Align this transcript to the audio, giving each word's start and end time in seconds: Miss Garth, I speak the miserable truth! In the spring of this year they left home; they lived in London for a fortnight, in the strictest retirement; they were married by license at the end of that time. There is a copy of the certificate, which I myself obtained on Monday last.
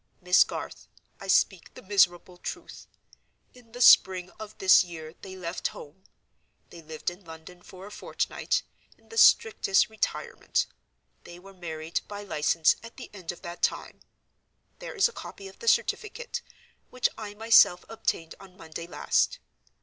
Miss 0.19 0.43
Garth, 0.43 0.87
I 1.19 1.27
speak 1.27 1.75
the 1.75 1.83
miserable 1.83 2.37
truth! 2.37 2.87
In 3.53 3.71
the 3.71 3.81
spring 3.81 4.31
of 4.39 4.57
this 4.57 4.83
year 4.83 5.13
they 5.21 5.35
left 5.35 5.67
home; 5.77 6.05
they 6.71 6.81
lived 6.81 7.11
in 7.11 7.23
London 7.23 7.61
for 7.61 7.85
a 7.85 7.91
fortnight, 7.91 8.63
in 8.97 9.09
the 9.09 9.17
strictest 9.19 9.89
retirement; 9.91 10.65
they 11.23 11.37
were 11.37 11.53
married 11.53 12.01
by 12.07 12.23
license 12.23 12.77
at 12.81 12.97
the 12.97 13.11
end 13.13 13.31
of 13.31 13.43
that 13.43 13.61
time. 13.61 13.99
There 14.79 14.95
is 14.95 15.07
a 15.07 15.13
copy 15.13 15.47
of 15.47 15.59
the 15.59 15.67
certificate, 15.67 16.41
which 16.89 17.07
I 17.15 17.35
myself 17.35 17.85
obtained 17.87 18.33
on 18.39 18.57
Monday 18.57 18.87
last. 18.87 19.37